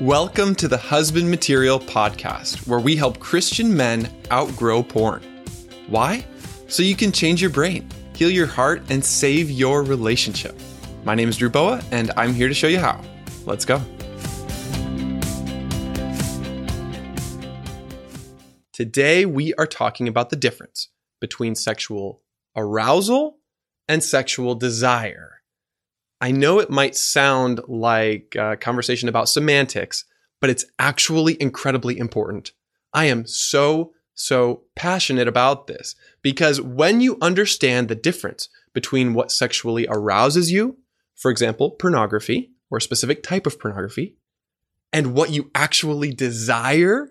[0.00, 5.24] Welcome to the Husband Material Podcast, where we help Christian men outgrow porn.
[5.88, 6.24] Why?
[6.68, 10.56] So you can change your brain, heal your heart, and save your relationship.
[11.02, 13.02] My name is Drew Boa, and I'm here to show you how.
[13.44, 13.82] Let's go.
[18.72, 20.90] Today, we are talking about the difference
[21.20, 22.22] between sexual
[22.54, 23.38] arousal
[23.88, 25.37] and sexual desire.
[26.20, 30.04] I know it might sound like a conversation about semantics,
[30.40, 32.52] but it's actually incredibly important.
[32.92, 39.30] I am so, so passionate about this because when you understand the difference between what
[39.30, 40.78] sexually arouses you,
[41.14, 44.16] for example, pornography or a specific type of pornography,
[44.92, 47.10] and what you actually desire,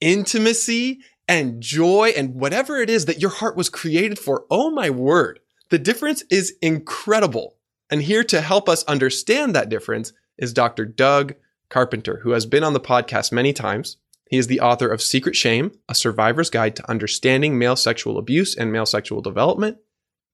[0.00, 4.90] intimacy and joy and whatever it is that your heart was created for, oh my
[4.90, 7.56] word, the difference is incredible.
[7.90, 10.84] And here to help us understand that difference is Dr.
[10.84, 11.34] Doug
[11.68, 13.98] Carpenter, who has been on the podcast many times.
[14.28, 18.56] He is the author of Secret Shame, a survivor's guide to understanding male sexual abuse
[18.56, 19.78] and male sexual development.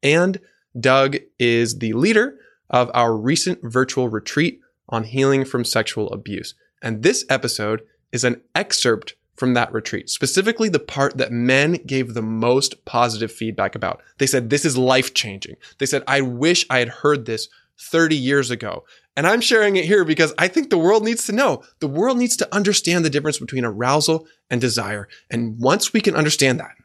[0.02, 0.40] And
[0.78, 2.38] Doug is the leader
[2.70, 6.54] of our recent virtual retreat on healing from sexual abuse.
[6.82, 12.12] And this episode is an excerpt from that retreat, specifically the part that men gave
[12.12, 14.02] the most positive feedback about.
[14.18, 15.56] They said, This is life changing.
[15.78, 18.84] They said, I wish I had heard this 30 years ago.
[19.16, 21.62] And I'm sharing it here because I think the world needs to know.
[21.78, 25.08] The world needs to understand the difference between arousal and desire.
[25.30, 26.76] And once we can understand that,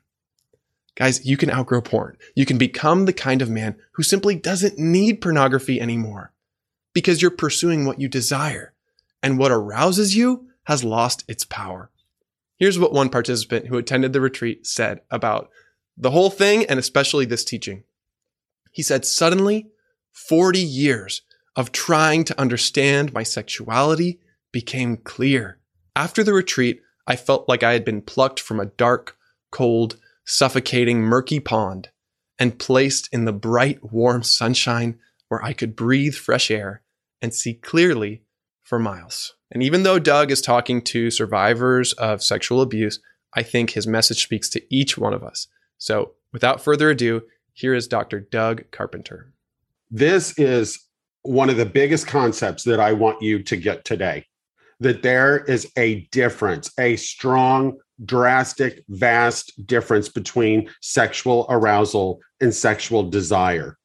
[0.96, 2.16] guys, you can outgrow porn.
[2.36, 6.32] You can become the kind of man who simply doesn't need pornography anymore
[6.94, 8.72] because you're pursuing what you desire.
[9.22, 11.90] And what arouses you has lost its power.
[12.58, 15.50] Here's what one participant who attended the retreat said about
[15.98, 17.84] the whole thing and especially this teaching.
[18.72, 19.68] He said, Suddenly,
[20.12, 21.22] 40 years
[21.56, 24.20] of trying to understand my sexuality
[24.52, 25.60] became clear.
[25.96, 29.18] After the retreat, I felt like I had been plucked from a dark,
[29.52, 31.90] cold, suffocating, murky pond
[32.40, 35.00] and placed in the bright, warm sunshine
[35.30, 36.82] where I could breathe fresh air
[37.22, 38.24] and see clearly
[38.64, 39.36] for miles.
[39.56, 43.00] And even though Doug is talking to survivors of sexual abuse,
[43.36, 45.48] I think his message speaks to each one of us.
[45.78, 47.22] So, without further ado,
[47.54, 48.20] here is Dr.
[48.20, 49.32] Doug Carpenter.
[49.90, 50.78] This is
[51.22, 54.26] one of the biggest concepts that I want you to get today
[54.82, 63.10] that there is a difference, a strong, drastic, vast difference between sexual arousal and sexual
[63.10, 63.78] desire.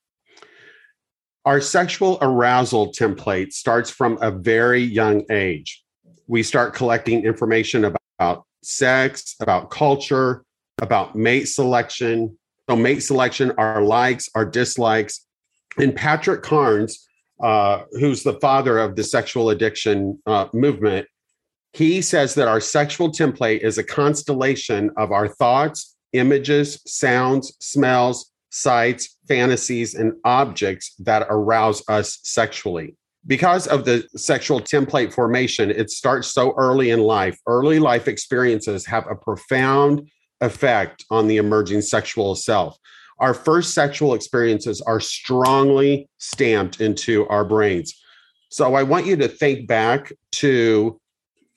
[1.46, 5.82] Our sexual arousal template starts from a very young age.
[6.26, 7.84] We start collecting information
[8.20, 10.44] about sex, about culture,
[10.82, 12.36] about mate selection.
[12.68, 15.26] So, mate selection, our likes, our dislikes,
[15.78, 17.06] and Patrick Carnes,
[17.42, 21.06] uh, who's the father of the sexual addiction uh, movement,
[21.72, 28.30] he says that our sexual template is a constellation of our thoughts, images, sounds, smells,
[28.50, 32.97] sights, fantasies, and objects that arouse us sexually.
[33.27, 37.38] Because of the sexual template formation, it starts so early in life.
[37.47, 40.09] Early life experiences have a profound
[40.41, 42.78] effect on the emerging sexual self
[43.21, 47.94] our first sexual experiences are strongly stamped into our brains.
[48.49, 50.99] So I want you to think back to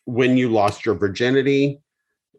[0.06, 1.80] when you lost your virginity,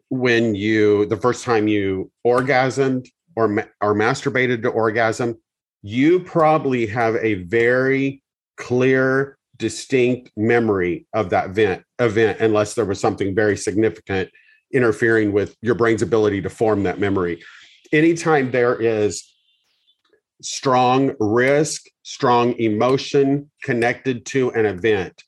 [0.09, 5.37] when you the first time you orgasmed or or masturbated to orgasm,
[5.81, 8.23] you probably have a very
[8.57, 14.29] clear distinct memory of that event event unless there was something very significant
[14.73, 17.41] interfering with your brain's ability to form that memory
[17.91, 19.31] anytime there is
[20.41, 25.23] strong risk, strong emotion connected to an event,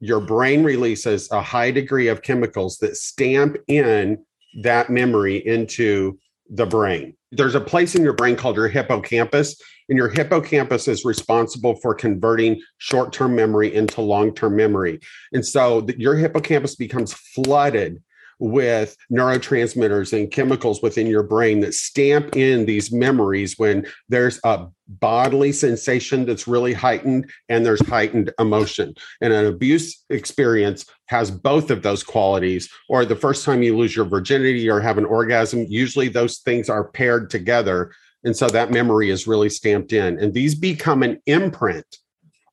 [0.00, 4.24] your brain releases a high degree of chemicals that stamp in
[4.62, 6.18] that memory into
[6.48, 7.14] the brain.
[7.32, 11.94] There's a place in your brain called your hippocampus, and your hippocampus is responsible for
[11.94, 15.00] converting short term memory into long term memory.
[15.32, 18.02] And so your hippocampus becomes flooded
[18.40, 24.66] with neurotransmitters and chemicals within your brain that stamp in these memories when there's a
[24.88, 28.94] bodily sensation that's really heightened and there's heightened emotion.
[29.20, 32.68] And an abuse experience has both of those qualities.
[32.88, 36.68] Or the first time you lose your virginity or have an orgasm, usually those things
[36.68, 37.92] are paired together.
[38.24, 40.18] And so that memory is really stamped in.
[40.18, 41.86] And these become an imprint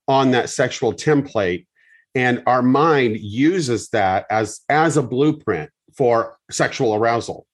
[0.08, 1.66] on that sexual template
[2.18, 7.46] and our mind uses that as as a blueprint for sexual arousal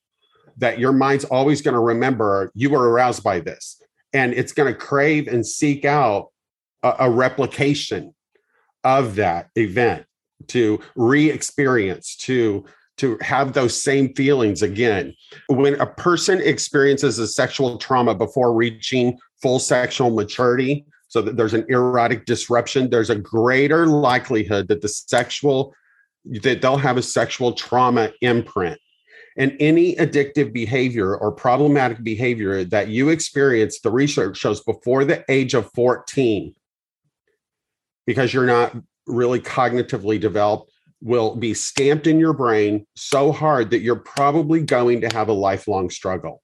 [0.58, 3.82] that your mind's always going to remember you were aroused by this
[4.14, 6.30] and it's going to crave and seek out
[6.84, 8.14] a, a, replication
[8.84, 10.06] of that event
[10.48, 15.16] to re-experience, to to have those same feelings again.
[15.50, 21.56] When a person experiences a sexual trauma before reaching full sexual maturity, so that there's
[21.56, 25.74] an erotic disruption, there's a greater likelihood that the sexual
[26.26, 28.80] that they'll have a sexual trauma imprint.
[29.36, 35.26] And any addictive behavior or problematic behavior that you experience, the research shows before the
[35.28, 36.54] age of 14,
[38.06, 38.76] because you're not
[39.08, 40.72] really cognitively developed,
[41.02, 45.34] will be stamped in your brain so hard that you're probably going to have a
[45.34, 46.42] lifelong struggle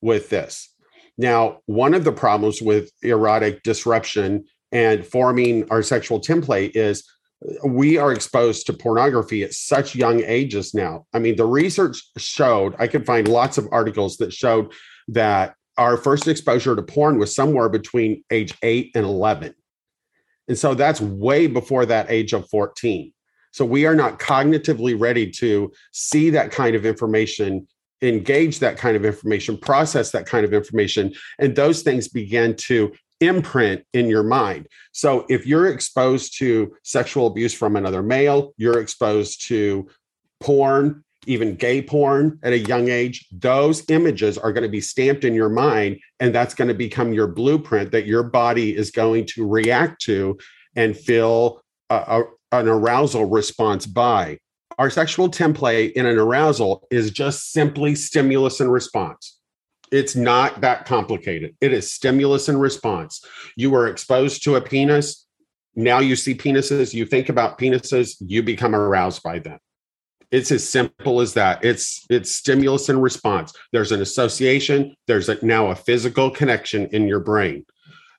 [0.00, 0.72] with this.
[1.18, 7.04] Now, one of the problems with erotic disruption and forming our sexual template is
[7.64, 11.06] we are exposed to pornography at such young ages now.
[11.12, 14.72] I mean, the research showed, I could find lots of articles that showed
[15.08, 19.54] that our first exposure to porn was somewhere between age 8 and 11.
[20.48, 23.12] And so that's way before that age of 14.
[23.52, 27.66] So we are not cognitively ready to see that kind of information,
[28.02, 31.14] engage that kind of information, process that kind of information.
[31.38, 34.68] And those things begin to imprint in your mind.
[34.92, 39.88] So if you're exposed to sexual abuse from another male, you're exposed to
[40.40, 45.24] porn, even gay porn at a young age, those images are going to be stamped
[45.24, 45.98] in your mind.
[46.20, 50.38] And that's going to become your blueprint that your body is going to react to
[50.76, 51.94] and feel a,
[52.52, 54.38] a, an arousal response by.
[54.78, 59.35] Our sexual template in an arousal is just simply stimulus and response.
[59.92, 61.56] It's not that complicated.
[61.60, 63.24] It is stimulus and response.
[63.56, 65.26] You were exposed to a penis.
[65.74, 69.58] Now you see penises, you think about penises, you become aroused by them.
[70.30, 71.64] It's as simple as that.
[71.64, 73.52] It's it's stimulus and response.
[73.72, 77.64] There's an association, there's a, now a physical connection in your brain.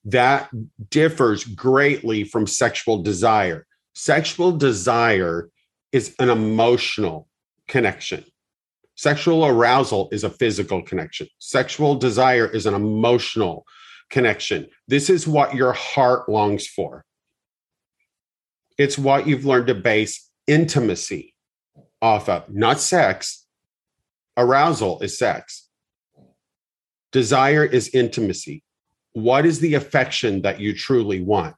[0.05, 0.49] That
[0.89, 3.65] differs greatly from sexual desire.
[3.93, 5.49] Sexual desire
[5.91, 7.27] is an emotional
[7.67, 8.23] connection.
[8.97, 11.27] Sexual arousal is a physical connection.
[11.37, 13.63] Sexual desire is an emotional
[14.09, 14.67] connection.
[14.87, 17.05] This is what your heart longs for.
[18.77, 21.35] It's what you've learned to base intimacy
[22.01, 23.45] off of, not sex.
[24.35, 25.69] Arousal is sex.
[27.11, 28.63] Desire is intimacy.
[29.13, 31.55] What is the affection that you truly want?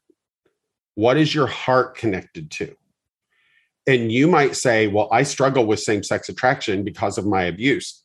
[0.95, 2.75] What is your heart connected to?
[3.89, 8.03] And you might say, well, I struggle with same sex attraction because of my abuse.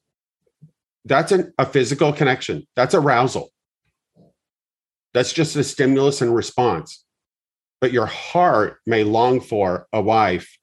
[1.05, 3.51] That's an, a physical connection, that's arousal.
[5.13, 7.05] That's just a stimulus and response.
[7.83, 10.57] But your heart may long for a wife,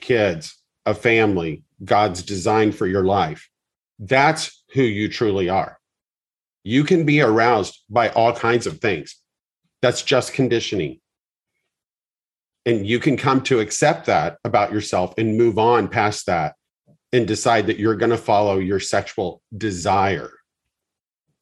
[0.00, 3.50] kids, a family, God's design for your life.
[3.98, 5.78] That's who you truly are.
[6.62, 9.14] You can be aroused by all kinds of things.
[9.82, 11.00] That's just conditioning
[12.66, 16.54] and you can come to accept that about yourself and move on past that
[17.12, 20.30] and decide that you're going to follow your sexual desire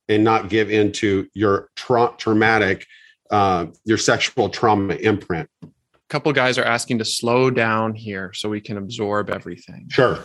[0.08, 2.86] and not give into your tra- traumatic
[3.30, 5.48] uh, your sexual trauma imprint.
[5.62, 5.68] A
[6.10, 9.88] couple guys are asking to slow down here so we can absorb everything.
[9.90, 10.18] Sure.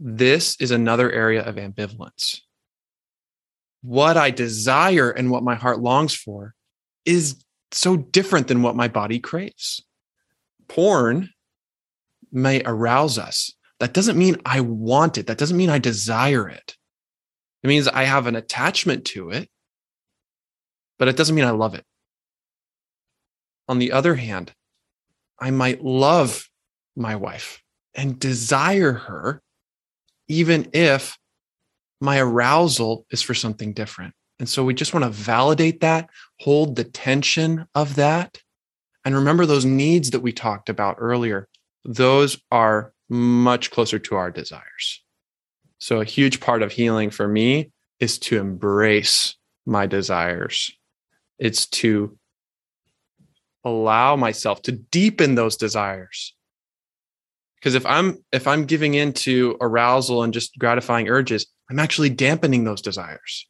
[0.00, 2.40] This is another area of ambivalence.
[3.82, 6.54] What i desire and what my heart longs for
[7.04, 9.84] is so different than what my body craves.
[10.68, 11.30] Porn
[12.30, 13.52] may arouse us.
[13.80, 15.26] That doesn't mean I want it.
[15.26, 16.76] That doesn't mean I desire it.
[17.62, 19.48] It means I have an attachment to it,
[20.98, 21.84] but it doesn't mean I love it.
[23.68, 24.52] On the other hand,
[25.38, 26.48] I might love
[26.96, 27.62] my wife
[27.94, 29.42] and desire her,
[30.28, 31.16] even if
[32.00, 34.14] my arousal is for something different.
[34.42, 38.38] And so we just want to validate that, hold the tension of that.
[39.04, 41.48] And remember those needs that we talked about earlier,
[41.84, 45.04] those are much closer to our desires.
[45.78, 47.70] So a huge part of healing for me
[48.00, 50.72] is to embrace my desires.
[51.38, 52.18] It's to
[53.62, 56.34] allow myself to deepen those desires.
[57.60, 62.64] Because if I'm if I'm giving into arousal and just gratifying urges, I'm actually dampening
[62.64, 63.46] those desires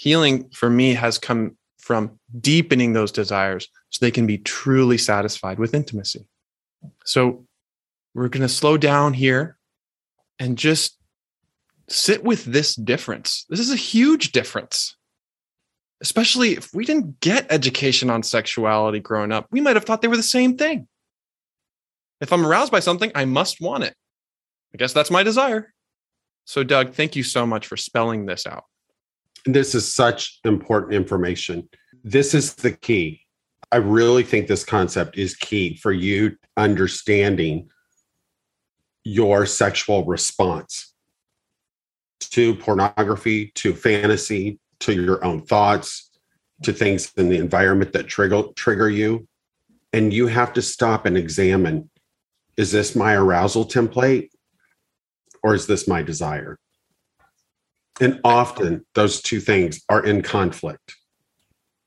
[0.00, 5.58] healing for me has come from deepening those desires so they can be truly satisfied
[5.58, 6.26] with intimacy.
[7.04, 7.44] So
[8.14, 9.58] we're going to slow down here
[10.38, 10.96] and just
[11.90, 13.44] sit with this difference.
[13.50, 14.96] This is a huge difference.
[16.00, 20.08] Especially if we didn't get education on sexuality growing up, we might have thought they
[20.08, 20.88] were the same thing.
[22.22, 23.94] If I'm aroused by something, I must want it.
[24.72, 25.74] I guess that's my desire.
[26.46, 28.64] So, Doug, thank you so much for spelling this out
[29.44, 31.68] this is such important information.
[32.04, 33.22] This is the key.
[33.72, 37.68] I really think this concept is key for you understanding
[39.04, 40.92] your sexual response
[42.20, 46.10] to pornography, to fantasy, to your own thoughts,
[46.62, 49.26] to things in the environment that trigger trigger you.
[49.92, 51.90] And you have to stop and examine
[52.56, 54.28] is this my arousal template
[55.42, 56.58] or is this my desire?
[58.00, 60.96] And often those two things are in conflict.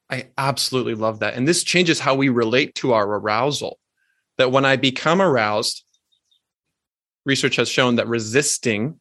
[0.10, 1.34] I absolutely love that.
[1.34, 3.80] And this changes how we relate to our arousal.
[4.38, 5.84] That when I become aroused,
[7.26, 9.00] research has shown that resisting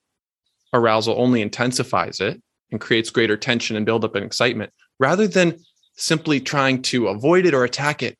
[0.72, 5.58] arousal only intensifies it and creates greater tension and buildup and excitement rather than
[5.96, 8.16] simply trying to avoid it or attack it.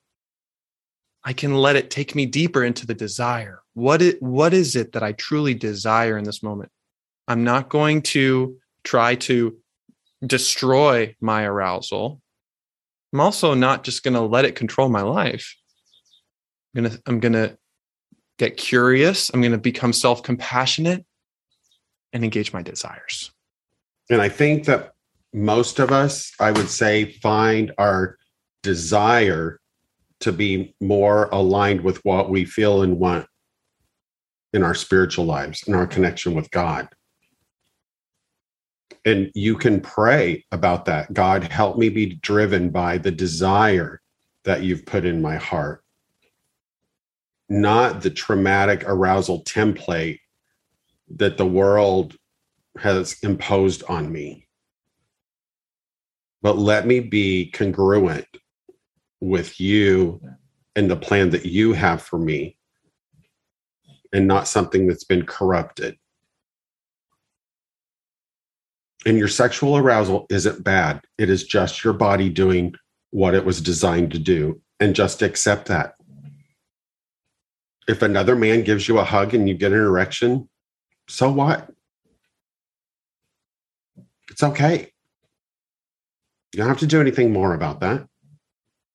[1.25, 3.63] I can let it take me deeper into the desire.
[3.75, 6.71] What it, what is it that I truly desire in this moment?
[7.29, 9.57] I'm not going to try to
[10.27, 12.21] destroy my arousal.
[13.12, 15.57] I'm also not just going to let it control my life.
[16.75, 17.59] I'm going to I'm going to
[18.39, 21.05] get curious, I'm going to become self-compassionate
[22.12, 23.31] and engage my desires.
[24.11, 24.93] And I think that
[25.33, 28.19] most of us, I would say, find our
[28.62, 29.61] desire
[30.21, 33.27] to be more aligned with what we feel and want
[34.53, 36.89] in our spiritual lives, in our connection with God.
[39.05, 41.13] And you can pray about that.
[41.13, 44.01] God, help me be driven by the desire
[44.45, 45.83] that you've put in my heart,
[47.49, 50.21] not the traumatic arousal template
[51.17, 52.17] that the world
[52.79, 54.47] has imposed on me.
[56.41, 58.27] But let me be congruent
[59.21, 60.21] with you
[60.75, 62.57] and the plan that you have for me
[64.13, 65.97] and not something that's been corrupted.
[69.05, 71.01] And your sexual arousal isn't bad.
[71.19, 72.75] It is just your body doing
[73.11, 74.61] what it was designed to do.
[74.81, 75.95] And just accept that.
[77.89, 80.49] If another man gives you a hug and you get an erection,
[81.09, 81.69] so what?
[84.31, 84.93] It's okay.
[86.53, 88.07] You don't have to do anything more about that.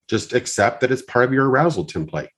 [0.07, 2.29] Just accept that it's part of your arousal template.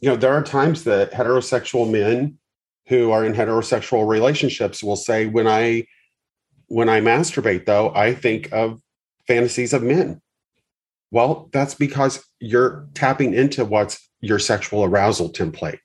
[0.00, 2.38] You know, there are times that heterosexual men
[2.86, 5.86] who are in heterosexual relationships will say, when I
[6.68, 8.80] when I masturbate, though, I think of
[9.26, 10.20] fantasies of men.
[11.10, 15.78] Well, that's because you're tapping into what's your sexual arousal template,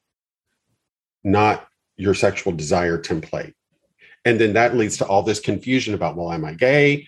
[1.23, 3.53] not your sexual desire template.
[4.25, 7.07] And then that leads to all this confusion about, well, am I gay?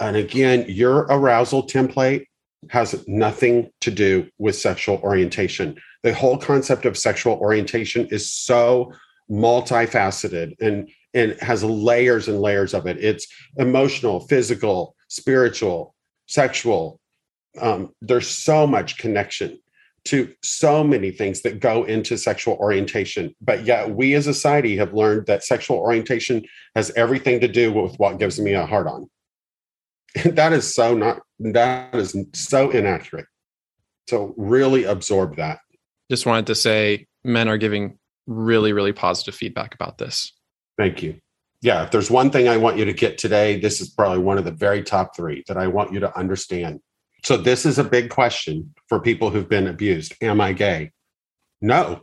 [0.00, 2.26] And again, your arousal template
[2.70, 5.76] has nothing to do with sexual orientation.
[6.02, 8.92] The whole concept of sexual orientation is so
[9.30, 13.02] multifaceted and and has layers and layers of it.
[13.02, 15.94] It's emotional, physical, spiritual,
[16.26, 17.00] sexual.
[17.60, 19.58] Um, there's so much connection
[20.06, 23.34] to so many things that go into sexual orientation.
[23.40, 27.72] But yet, we as a society have learned that sexual orientation has everything to do
[27.72, 29.08] with what gives me a heart on.
[30.24, 33.26] that is so not, that is so inaccurate.
[34.08, 35.58] So, really absorb that.
[36.10, 40.32] Just wanted to say men are giving really, really positive feedback about this.
[40.78, 41.20] Thank you.
[41.62, 44.38] Yeah, if there's one thing I want you to get today, this is probably one
[44.38, 46.80] of the very top three that I want you to understand.
[47.24, 50.14] So, this is a big question for people who've been abused.
[50.20, 50.92] Am I gay?
[51.60, 52.02] No,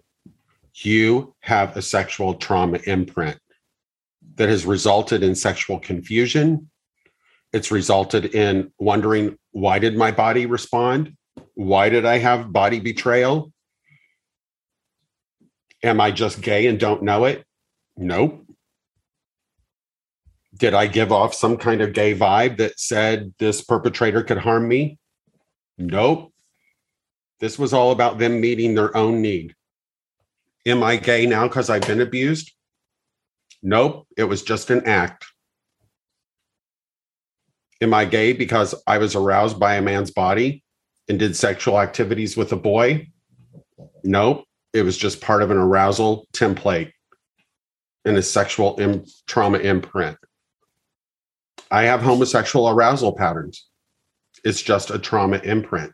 [0.76, 3.38] you have a sexual trauma imprint
[4.36, 6.70] that has resulted in sexual confusion.
[7.54, 11.16] It's resulted in wondering why did my body respond?
[11.54, 13.53] Why did I have body betrayal?
[15.84, 17.46] Am I just gay and don't know it?
[17.98, 18.44] Nope
[20.58, 24.68] did I give off some kind of gay vibe that said this perpetrator could harm
[24.68, 25.00] me?
[25.78, 26.32] Nope.
[27.40, 29.56] This was all about them meeting their own need.
[30.66, 32.52] Am I gay now because I've been abused?
[33.62, 34.08] Nope.
[34.16, 35.26] It was just an act.
[37.82, 40.64] Am I gay because I was aroused by a man's body
[41.10, 43.10] and did sexual activities with a boy?
[44.04, 44.46] Nope.
[44.74, 46.92] It was just part of an arousal template
[48.06, 50.18] and a sexual Im- trauma imprint.
[51.70, 53.68] I have homosexual arousal patterns.
[54.44, 55.94] It's just a trauma imprint.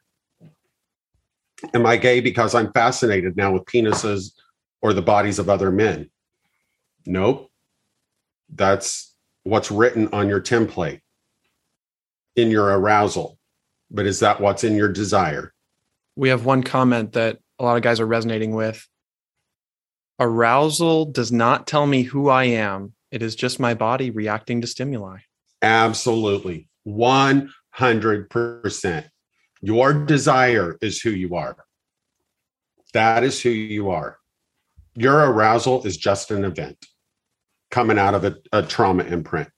[1.73, 4.31] Am I gay because I'm fascinated now with penises
[4.81, 6.09] or the bodies of other men?
[7.05, 7.51] Nope.
[8.49, 11.01] That's what's written on your template
[12.35, 13.37] in your arousal.
[13.91, 15.53] But is that what's in your desire?
[16.15, 18.87] We have one comment that a lot of guys are resonating with.
[20.19, 22.93] Arousal does not tell me who I am.
[23.11, 25.17] It is just my body reacting to stimuli.
[25.61, 26.69] Absolutely.
[26.87, 29.09] 100%.
[29.61, 31.57] Your desire is who you are.
[32.93, 34.17] That is who you are.
[34.95, 36.85] Your arousal is just an event
[37.71, 39.49] coming out of a, a trauma imprint.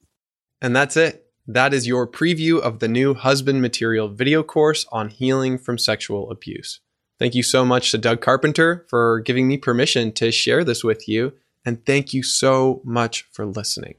[0.62, 1.26] And that's it.
[1.48, 6.30] That is your preview of the new husband material video course on healing from sexual
[6.30, 6.82] abuse.
[7.22, 11.08] Thank you so much to Doug Carpenter for giving me permission to share this with
[11.08, 11.34] you.
[11.64, 13.94] And thank you so much for listening.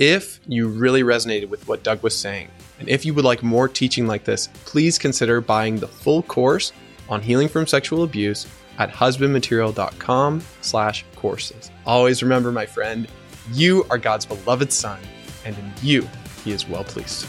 [0.00, 2.48] If you really resonated with what Doug was saying,
[2.80, 6.72] and if you would like more teaching like this, please consider buying the full course
[7.08, 8.44] on healing from sexual abuse
[8.78, 11.70] at husbandmaterial.com slash courses.
[11.86, 13.06] Always remember, my friend,
[13.52, 14.98] you are God's beloved son,
[15.44, 16.08] and in you
[16.42, 17.28] he is well pleased.